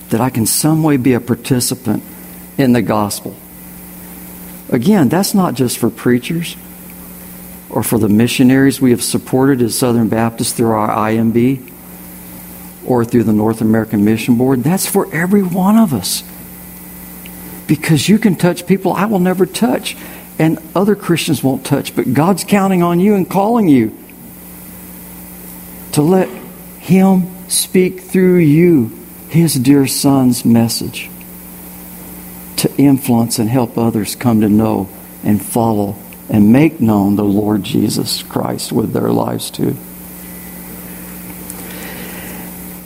[0.09, 2.03] that I can some way be a participant
[2.57, 3.35] in the gospel.
[4.69, 6.55] Again, that's not just for preachers
[7.69, 11.73] or for the missionaries we have supported as Southern Baptists through our IMB
[12.85, 14.63] or through the North American Mission Board.
[14.63, 16.23] That's for every one of us.
[17.67, 19.97] Because you can touch people I will never touch
[20.39, 23.97] and other Christians won't touch, but God's counting on you and calling you
[25.93, 26.29] to let
[26.79, 28.91] Him speak through you
[29.29, 31.09] His dear Son's message
[32.57, 34.89] to influence and help others come to know
[35.23, 35.95] and follow
[36.29, 39.75] and make known the Lord Jesus Christ with their lives too.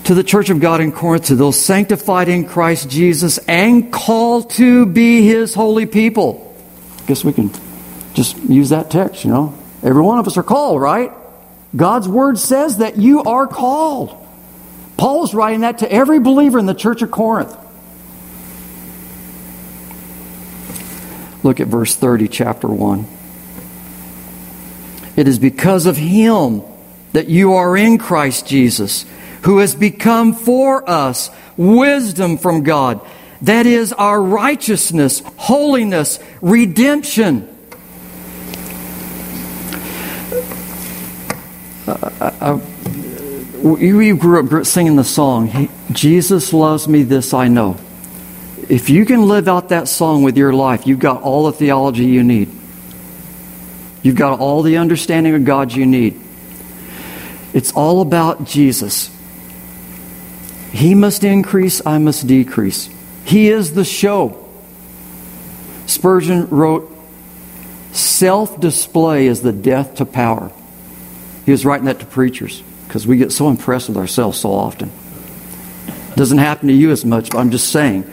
[0.05, 4.49] To the church of God in Corinth, to those sanctified in Christ Jesus and called
[4.51, 6.50] to be his holy people.
[7.07, 7.51] Guess we can
[8.13, 9.57] just use that text, you know.
[9.83, 11.11] Every one of us are called, right?
[11.75, 14.17] God's word says that you are called.
[14.97, 17.57] Paul is writing that to every believer in the church of Corinth.
[21.43, 23.07] Look at verse 30, chapter 1.
[25.15, 26.61] It is because of him
[27.13, 29.05] that you are in Christ Jesus,
[29.43, 33.01] who has become for us wisdom from God.
[33.41, 37.47] That is our righteousness, holiness, redemption.
[41.87, 42.59] Uh, uh,
[43.63, 47.77] you grew up singing the song, Jesus loves me, this I know.
[48.69, 52.05] If you can live out that song with your life, you've got all the theology
[52.05, 52.49] you need.
[54.03, 56.19] You've got all the understanding of God you need.
[57.53, 59.15] It's all about Jesus.
[60.71, 62.89] He must increase, I must decrease.
[63.31, 64.45] He is the show.
[65.85, 66.91] Spurgeon wrote,
[67.93, 70.51] Self display is the death to power.
[71.45, 74.91] He was writing that to preachers because we get so impressed with ourselves so often.
[76.17, 78.03] Doesn't happen to you as much, but I'm just saying.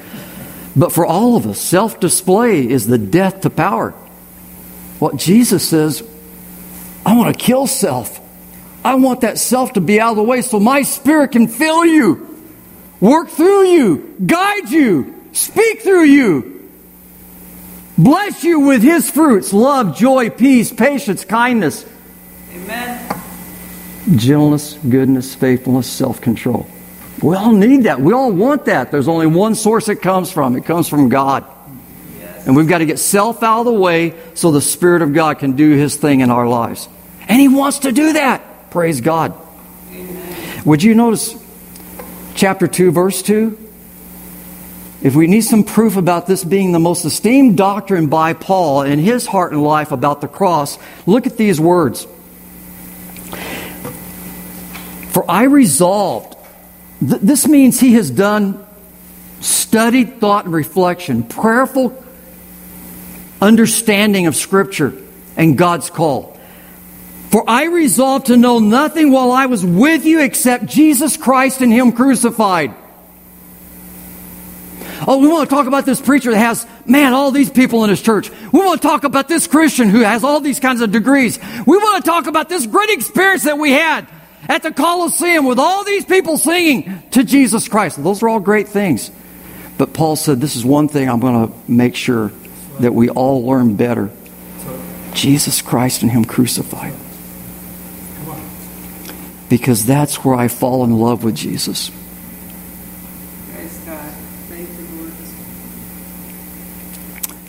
[0.76, 3.90] But for all of us, self display is the death to power.
[5.00, 6.08] What Jesus says,
[7.04, 8.20] I want to kill self.
[8.84, 11.84] I want that self to be out of the way so my spirit can fill
[11.84, 12.27] you,
[13.00, 16.70] work through you, guide you, speak through you,
[17.96, 21.84] bless you with his fruits love, joy, peace, patience, kindness.
[22.52, 23.22] Amen.
[24.16, 26.66] Gentleness, goodness, faithfulness, self control.
[27.22, 28.00] We all need that.
[28.00, 28.90] We all want that.
[28.90, 31.44] There's only one source it comes from it comes from God.
[32.46, 35.38] And we've got to get self out of the way so the Spirit of God
[35.38, 36.88] can do His thing in our lives.
[37.28, 38.70] And He wants to do that.
[38.70, 39.34] Praise God.
[39.92, 40.62] Amen.
[40.64, 41.34] Would you notice
[42.38, 43.58] chapter 2, verse 2?
[45.02, 49.00] If we need some proof about this being the most esteemed doctrine by Paul in
[49.00, 52.06] his heart and life about the cross, look at these words.
[55.10, 56.36] For I resolved,
[57.00, 58.64] th- this means he has done
[59.40, 62.04] studied thought and reflection, prayerful
[63.42, 64.94] understanding of Scripture
[65.36, 66.37] and God's call.
[67.30, 71.72] For I resolved to know nothing while I was with you except Jesus Christ and
[71.72, 72.74] Him crucified.
[75.06, 77.90] Oh, we want to talk about this preacher that has, man, all these people in
[77.90, 78.30] his church.
[78.52, 81.38] We want to talk about this Christian who has all these kinds of degrees.
[81.66, 84.08] We want to talk about this great experience that we had
[84.48, 88.02] at the Colosseum with all these people singing to Jesus Christ.
[88.02, 89.10] Those are all great things.
[89.76, 92.32] But Paul said, This is one thing I'm going to make sure
[92.80, 94.10] that we all learn better
[95.12, 96.94] Jesus Christ and Him crucified.
[99.48, 101.90] Because that's where I fall in love with Jesus.
[103.52, 104.12] Praise God.
[104.48, 105.12] Thank you, Lord.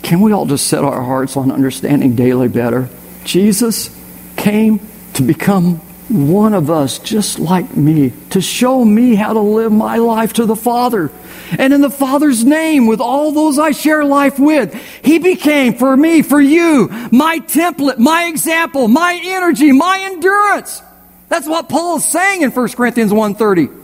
[0.03, 2.89] Can we all just set our hearts on understanding daily better?
[3.25, 3.95] Jesus
[4.37, 4.79] came
[5.13, 9.97] to become one of us just like me, to show me how to live my
[9.97, 11.11] life to the Father.
[11.57, 15.95] And in the Father's name, with all those I share life with, He became for
[15.95, 20.81] me, for you, my template, my example, my energy, my endurance.
[21.29, 23.75] That's what Paul is saying in 1 Corinthians 1.30.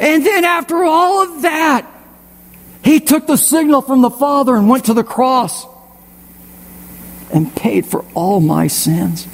[0.00, 1.86] And then after all of that,
[2.84, 5.66] he took the signal from the Father and went to the cross
[7.32, 9.26] and paid for all my sins.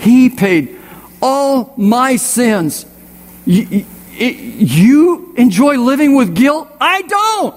[0.00, 0.78] He paid
[1.20, 2.86] all my sins.
[3.44, 3.86] You,
[4.18, 6.68] you enjoy living with guilt?
[6.80, 7.54] I don't.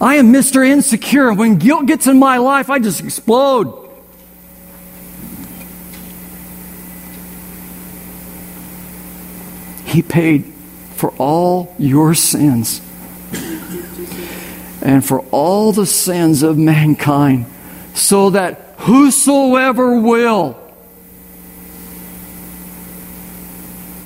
[0.00, 0.66] I am Mr.
[0.66, 1.32] Insecure.
[1.32, 3.85] When guilt gets in my life, I just explode.
[9.96, 10.44] He paid
[10.96, 12.82] for all your sins
[14.82, 17.46] and for all the sins of mankind,
[17.94, 20.60] so that whosoever will,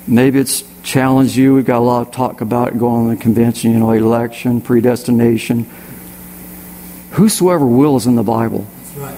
[0.07, 1.55] maybe it's challenged you.
[1.55, 5.69] We've got a lot of talk about going on the convention, you know, election, predestination.
[7.11, 8.65] Whosoever will is in the Bible.
[8.95, 9.17] That's right.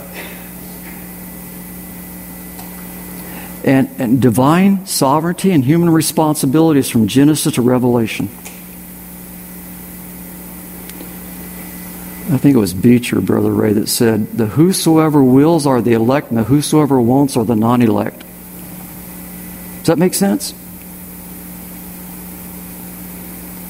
[3.64, 8.30] And, and divine sovereignty and human responsibilities from Genesis to Revelation.
[12.32, 16.30] I think it was Beecher, Brother Ray, that said, The whosoever wills are the elect,
[16.30, 18.24] and the whosoever wants are the non elect.
[19.80, 20.54] Does that make sense?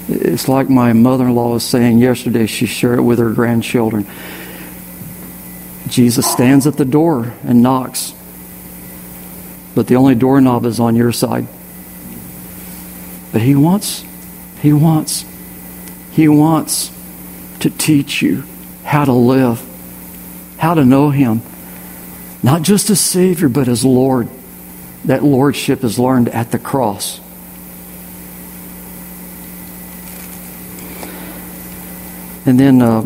[0.07, 4.05] It's like my mother in law was saying yesterday, she shared it with her grandchildren.
[5.87, 8.13] Jesus stands at the door and knocks,
[9.75, 11.47] but the only doorknob is on your side.
[13.31, 14.03] But He wants,
[14.61, 15.25] He wants,
[16.11, 16.91] He wants
[17.59, 18.43] to teach you
[18.83, 19.61] how to live,
[20.57, 21.41] how to know Him,
[22.43, 24.29] not just as Savior, but as Lord.
[25.05, 27.19] That Lordship is learned at the cross.
[32.45, 33.05] And then uh,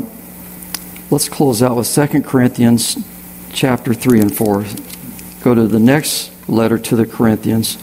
[1.09, 2.97] let's close out with 2 Corinthians
[3.51, 4.65] chapter 3 and 4.
[5.41, 7.77] Go to the next letter to the Corinthians.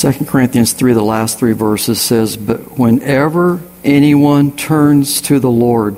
[0.00, 5.96] Second Corinthians 3, the last three verses says, But whenever anyone turns to the Lord,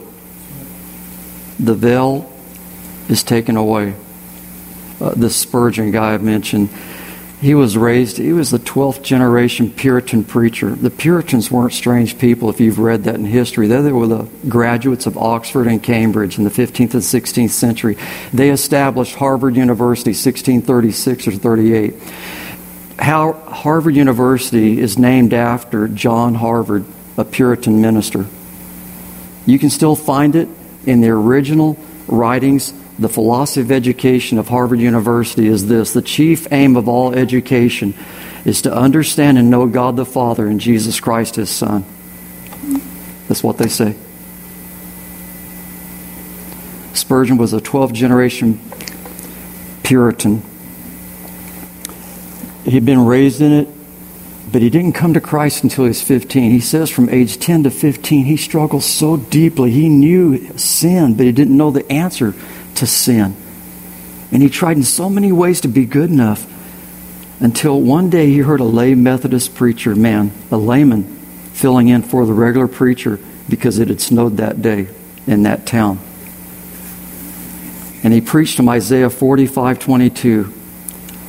[1.59, 2.33] the veil
[3.09, 3.95] is taken away.
[5.01, 6.71] Uh, this Spurgeon guy I mentioned,
[7.41, 10.71] he was raised, he was the 12th generation Puritan preacher.
[10.71, 13.67] The Puritans weren't strange people if you've read that in history.
[13.67, 17.97] They were the graduates of Oxford and Cambridge in the 15th and 16th century.
[18.33, 21.95] They established Harvard University 1636 or 38
[23.03, 26.85] how Harvard University is named after John Harvard,
[27.17, 28.27] a Puritan minister.
[29.47, 30.49] You can still find it
[30.87, 32.73] in the original writings.
[32.99, 37.95] The philosophy of education of Harvard University is this the chief aim of all education
[38.45, 41.85] is to understand and know God the Father and Jesus Christ, his Son.
[43.29, 43.97] That's what they say.
[46.93, 48.61] Spurgeon was a 12th generation
[49.83, 50.43] Puritan
[52.65, 53.69] He'd been raised in it,
[54.53, 56.51] but he didn't come to Christ until he was 15.
[56.51, 59.71] He says from age 10 to 15, he struggled so deeply.
[59.71, 62.35] He knew sin, but he didn't know the answer
[62.75, 63.35] to sin.
[64.31, 66.47] And he tried in so many ways to be good enough
[67.41, 71.05] until one day he heard a lay Methodist preacher, man, a layman,
[71.55, 74.87] filling in for the regular preacher because it had snowed that day
[75.27, 75.99] in that town.
[78.05, 80.62] And he preached from Isaiah 45 22.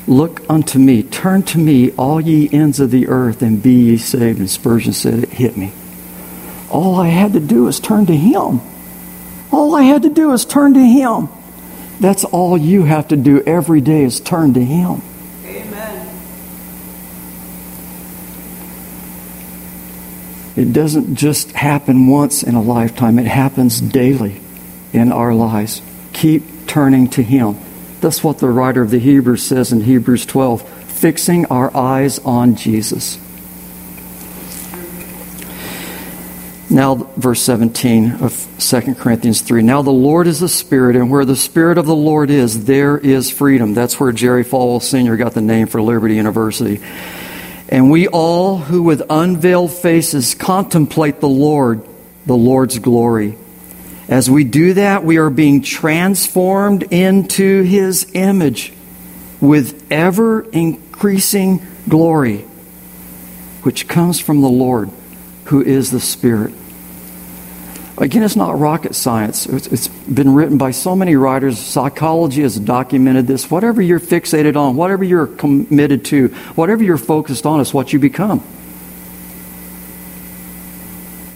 [0.07, 3.97] Look unto me, turn to me, all ye ends of the earth, and be ye
[3.97, 4.39] saved.
[4.39, 5.71] And Spurgeon said, It hit me.
[6.69, 8.59] All I had to do is turn to Him.
[9.51, 11.29] All I had to do is turn to Him.
[11.99, 15.01] That's all you have to do every day is turn to Him.
[15.45, 16.09] Amen.
[20.57, 24.41] It doesn't just happen once in a lifetime, it happens daily
[24.91, 25.81] in our lives.
[26.11, 27.57] Keep turning to Him.
[28.03, 32.57] That's what the writer of the Hebrews says in Hebrews 12 fixing our eyes on
[32.57, 33.17] Jesus.
[36.69, 39.61] Now, verse 17 of 2 Corinthians 3.
[39.61, 42.97] Now the Lord is the Spirit, and where the Spirit of the Lord is, there
[42.97, 43.73] is freedom.
[43.73, 45.15] That's where Jerry Falwell Sr.
[45.15, 46.83] got the name for Liberty University.
[47.69, 51.87] And we all who with unveiled faces contemplate the Lord,
[52.25, 53.37] the Lord's glory
[54.07, 58.73] as we do that, we are being transformed into His image
[59.39, 62.39] with ever increasing glory,
[63.63, 64.89] which comes from the Lord,
[65.45, 66.53] who is the Spirit.
[67.97, 69.45] Again, it's not rocket science.
[69.45, 71.59] it's been written by so many writers.
[71.59, 73.49] Psychology has documented this.
[73.51, 77.99] Whatever you're fixated on, whatever you're committed to, whatever you're focused on, is what you
[77.99, 78.43] become.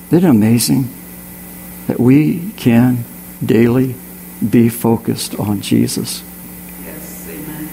[0.08, 0.97] Isn't it amazing
[1.88, 3.04] that we can
[3.44, 3.96] daily
[4.48, 6.24] be focused on Jesus?
[6.84, 7.70] Yes, amen.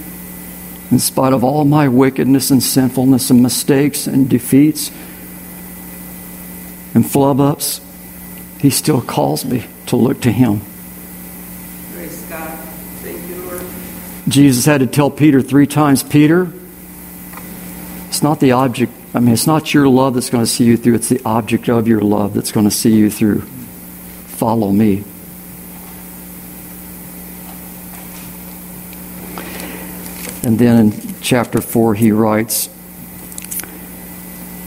[0.90, 4.90] In spite of all my wickedness and sinfulness and mistakes and defeats
[6.94, 7.80] and flub ups,
[8.60, 10.60] He still calls me to look to Him.
[11.92, 12.58] Praise God.
[13.02, 13.62] Thank you, Lord.
[14.28, 16.52] Jesus had to tell Peter three times Peter,
[18.08, 20.76] it's not the object, I mean, it's not your love that's going to see you
[20.76, 23.42] through, it's the object of your love that's going to see you through.
[24.44, 25.02] Follow me.
[30.42, 32.68] And then in chapter 4, he writes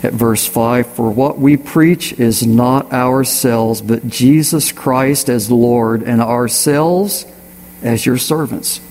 [0.02, 6.02] at verse 5 For what we preach is not ourselves, but Jesus Christ as Lord,
[6.02, 7.28] and ourselves
[7.84, 8.82] as your servants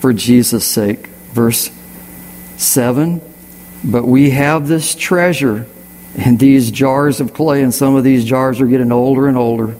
[0.00, 1.06] for Jesus' sake.
[1.32, 1.70] Verse
[2.58, 3.22] 7
[3.82, 5.66] But we have this treasure
[6.16, 9.76] in these jars of clay, and some of these jars are getting older and older,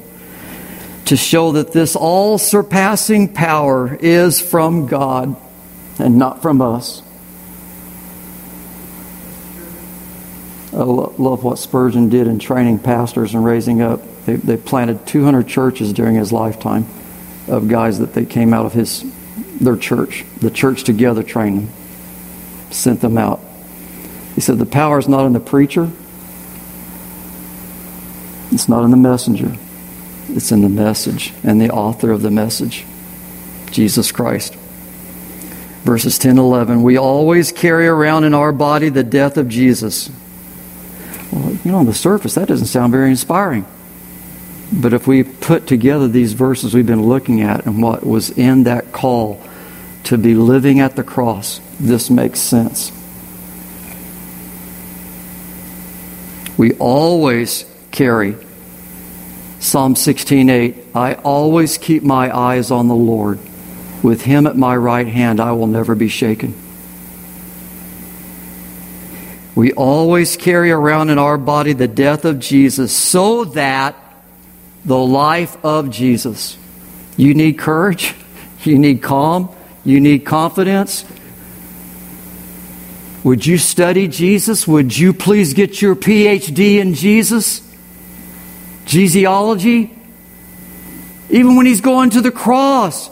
[1.06, 5.36] to show that this all surpassing power is from God
[5.98, 7.02] and not from us.
[10.72, 14.02] I lo- love what Spurgeon did in training pastors and raising up.
[14.26, 16.86] They, they planted 200 churches during his lifetime
[17.48, 19.04] of guys that they came out of his
[19.60, 20.24] their church.
[20.40, 21.68] The church together them,
[22.70, 23.40] sent them out.
[24.34, 25.90] He said, The power is not in the preacher,
[28.50, 29.56] it's not in the messenger,
[30.28, 32.84] it's in the message and the author of the message,
[33.70, 34.54] Jesus Christ.
[35.84, 40.10] Verses 10 11, we always carry around in our body the death of Jesus.
[41.30, 43.66] Well, you know, on the surface, that doesn't sound very inspiring.
[44.72, 48.64] But if we put together these verses we've been looking at and what was in
[48.64, 49.40] that call
[50.04, 52.90] to be living at the cross, this makes sense.
[56.56, 58.36] We always carry
[59.66, 63.40] Psalm 16:8, I always keep my eyes on the Lord.
[64.00, 66.54] With him at my right hand I will never be shaken.
[69.56, 73.96] We always carry around in our body the death of Jesus so that
[74.84, 76.56] the life of Jesus.
[77.16, 78.14] You need courage,
[78.62, 79.48] you need calm,
[79.84, 81.04] you need confidence.
[83.24, 84.68] Would you study Jesus?
[84.68, 87.65] Would you please get your PhD in Jesus?
[88.86, 89.90] Gesiology?
[91.28, 93.10] Even when he's going to the cross,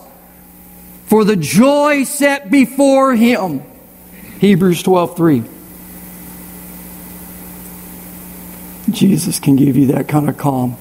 [1.06, 3.62] for the joy set before him.
[4.40, 5.44] Hebrews 12 3.
[8.90, 10.76] Jesus can give you that kind of calm.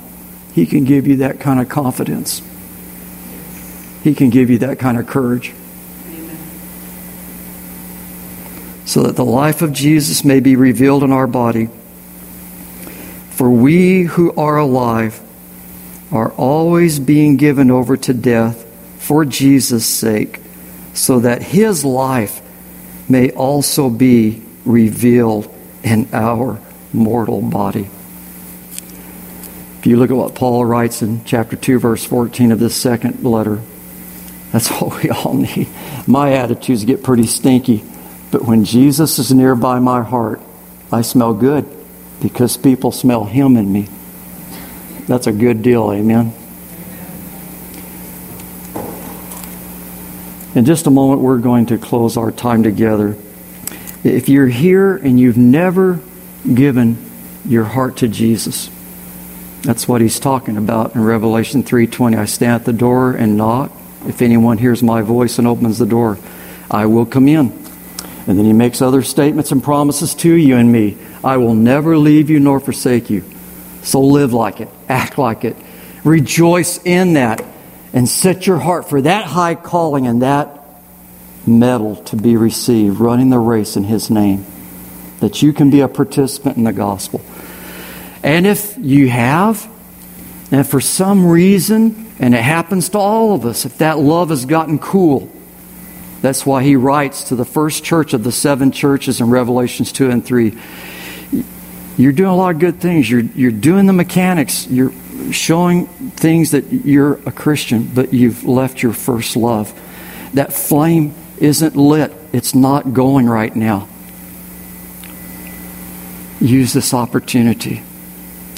[0.54, 2.42] He can give you that kind of confidence.
[4.04, 5.54] He can give you that kind of courage.
[8.86, 11.70] So that the life of Jesus may be revealed in our body.
[13.44, 15.22] For we who are alive
[16.14, 18.66] are always being given over to death
[19.00, 20.40] for Jesus' sake,
[20.94, 22.42] so that his life
[23.10, 26.58] may also be revealed in our
[26.94, 27.90] mortal body.
[29.80, 33.26] If you look at what Paul writes in chapter 2, verse 14 of this second
[33.26, 33.60] letter,
[34.54, 35.68] that's what we all need.
[36.08, 37.84] My attitudes get pretty stinky,
[38.32, 40.40] but when Jesus is nearby my heart,
[40.94, 41.83] I smell good
[42.24, 43.90] because people smell Him in me.
[45.06, 46.34] That's a good deal, amen.
[50.56, 53.18] In just a moment, we're going to close our time together.
[54.04, 56.00] If you're here and you've never
[56.52, 56.98] given
[57.46, 58.70] your heart to Jesus,
[59.64, 62.18] that's what he's talking about in Revelation 3:20.
[62.18, 63.72] I stand at the door and knock.
[64.08, 66.18] If anyone hears my voice and opens the door,
[66.70, 67.63] I will come in.
[68.26, 70.98] And then he makes other statements and promises to you and me.
[71.24, 73.24] I will never leave you nor forsake you.
[73.82, 75.58] So live like it, act like it,
[76.04, 77.44] rejoice in that,
[77.92, 80.64] and set your heart for that high calling and that
[81.46, 84.46] medal to be received, running the race in His name,
[85.20, 87.22] that you can be a participant in the gospel.
[88.24, 89.70] And if you have,
[90.50, 94.46] and for some reason, and it happens to all of us, if that love has
[94.46, 95.30] gotten cool,
[96.24, 100.10] that's why he writes to the first church of the seven churches in Revelations 2
[100.10, 100.58] and 3.
[101.98, 103.12] You're doing a lot of good things.
[103.12, 104.66] You're, you're doing the mechanics.
[104.68, 104.94] You're
[105.34, 109.78] showing things that you're a Christian, but you've left your first love.
[110.34, 113.90] That flame isn't lit, it's not going right now.
[116.40, 117.84] Use this opportunity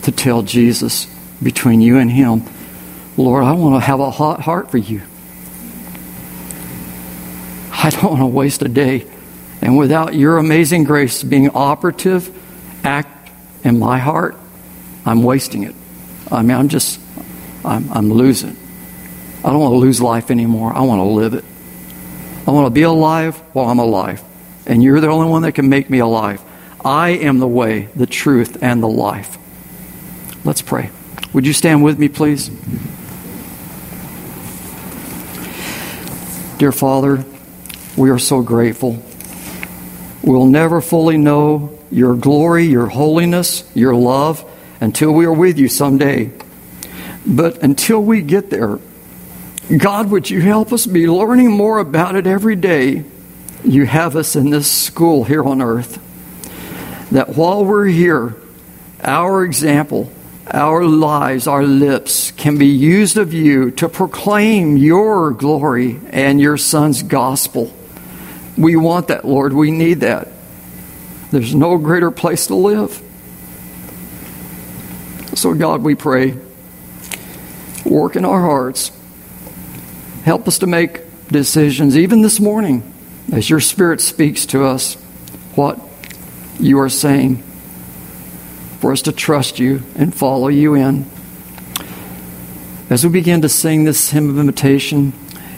[0.04, 1.08] to tell Jesus
[1.42, 2.44] between you and Him,
[3.18, 5.02] Lord, I want to have a hot heart for you.
[7.78, 9.06] I don't want to waste a day.
[9.62, 12.32] And without your amazing grace being operative,
[12.86, 13.32] act
[13.64, 14.36] in my heart,
[15.06, 15.76] I'm wasting it.
[16.32, 17.00] I mean, I'm just,
[17.64, 18.56] I'm, I'm losing.
[19.44, 20.74] I don't want to lose life anymore.
[20.74, 21.46] I want to live it.
[22.48, 24.24] I want to be alive while I'm alive.
[24.66, 26.42] And you're the only one that can make me alive.
[26.84, 29.38] I am the way, the truth, and the life.
[30.44, 30.90] Let's pray.
[31.34, 32.50] Would you stand with me, please?
[36.58, 37.26] Dear Father,
[37.98, 39.02] we are so grateful.
[40.22, 44.44] We'll never fully know your glory, your holiness, your love
[44.82, 46.32] until we are with you someday.
[47.26, 48.80] But until we get there,
[49.76, 53.04] God, would you help us be learning more about it every day?
[53.64, 56.02] You have us in this school here on earth.
[57.12, 58.36] That while we're here,
[59.04, 60.12] our example
[60.52, 66.58] our lives, our lips can be used of you to proclaim your glory and your
[66.58, 67.74] Son's gospel.
[68.58, 69.54] We want that, Lord.
[69.54, 70.30] We need that.
[71.32, 73.02] There's no greater place to live.
[75.34, 76.38] So, God, we pray,
[77.84, 78.92] work in our hearts.
[80.24, 82.94] Help us to make decisions, even this morning,
[83.34, 84.96] as your Spirit speaks to us
[85.56, 85.80] what
[86.60, 87.44] you are saying
[88.80, 91.06] for us to trust you and follow you in.
[92.90, 95.12] As we begin to sing this hymn of invitation,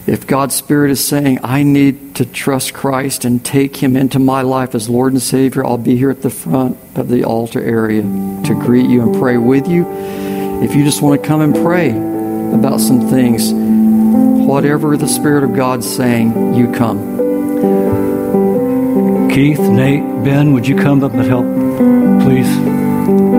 [0.07, 4.41] if God's Spirit is saying, I need to trust Christ and take Him into my
[4.41, 8.01] life as Lord and Savior, I'll be here at the front of the altar area
[8.01, 9.85] to greet you and pray with you.
[10.63, 13.51] If you just want to come and pray about some things,
[14.47, 17.17] whatever the Spirit of God's saying, you come.
[19.29, 21.45] Keith, Nate, Ben, would you come up and help,
[22.23, 23.36] please?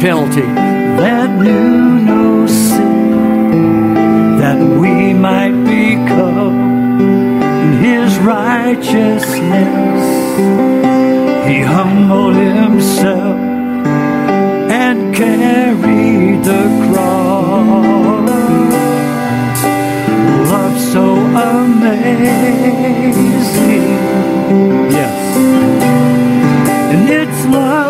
[0.00, 7.00] Penalty that knew no sin, that we might become
[7.64, 10.04] in his righteousness.
[11.48, 13.36] He humbled himself
[14.70, 18.30] and carried the cross.
[20.50, 21.04] Love so
[21.54, 22.26] amazing,
[24.90, 25.36] yes,
[26.92, 27.85] and it's love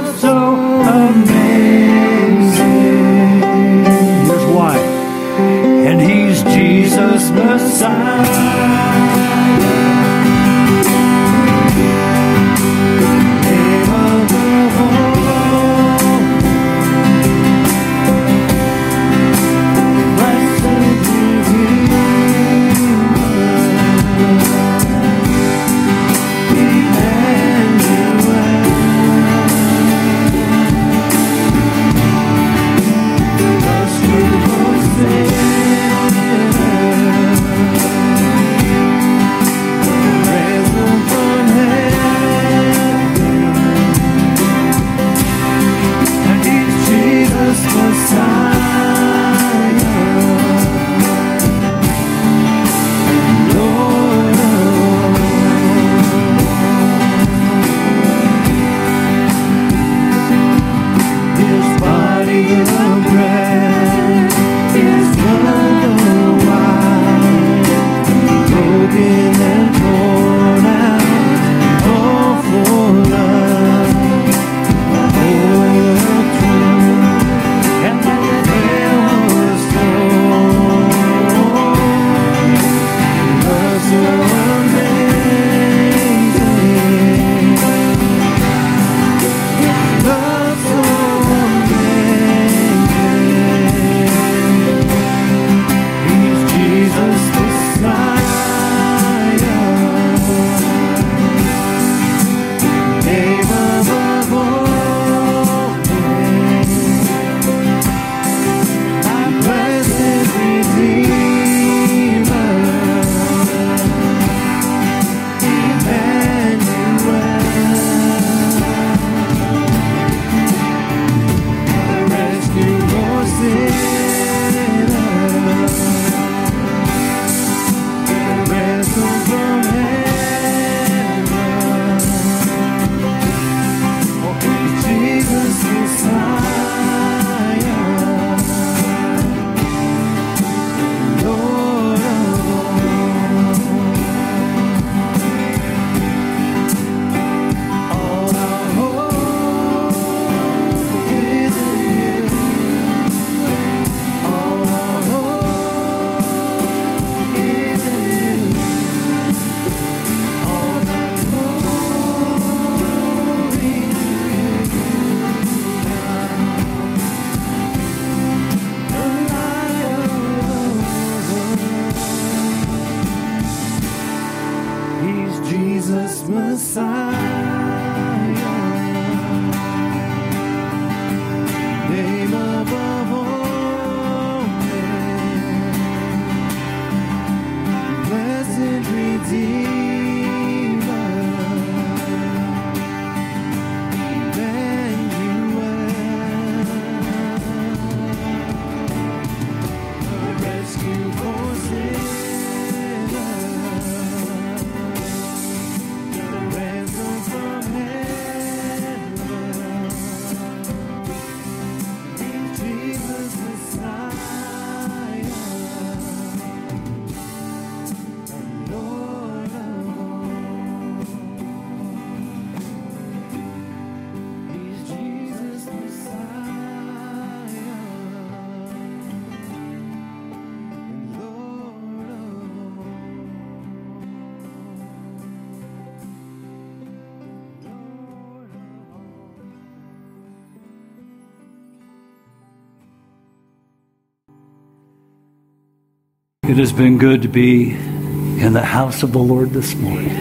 [246.48, 250.14] It has been good to be in the house of the Lord this morning.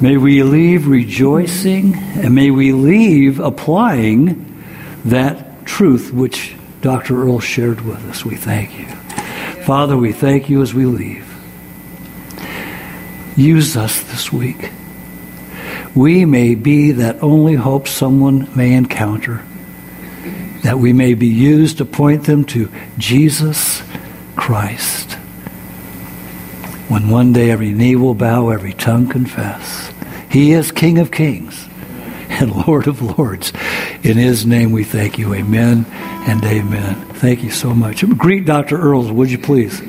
[0.00, 4.64] May we leave rejoicing and may we leave applying
[5.04, 7.22] that truth which Dr.
[7.22, 8.24] Earl shared with us.
[8.24, 8.86] We thank you.
[9.66, 11.28] Father, we thank you as we leave.
[13.36, 14.70] Use us this week.
[15.94, 19.44] We may be that only hope someone may encounter,
[20.62, 23.82] that we may be used to point them to Jesus
[24.50, 25.12] Christ.
[26.88, 29.92] When one day every knee will bow, every tongue confess.
[30.28, 31.68] He is King of kings
[32.28, 33.52] and Lord of lords.
[34.02, 35.34] In his name we thank you.
[35.34, 35.86] Amen
[36.26, 36.96] and amen.
[37.20, 38.04] Thank you so much.
[38.18, 38.76] Greet Dr.
[38.76, 39.80] Earls, would you please?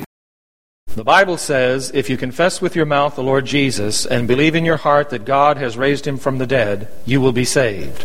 [0.86, 4.64] The Bible says, If you confess with your mouth the Lord Jesus and believe in
[4.64, 8.04] your heart that God has raised him from the dead, you will be saved.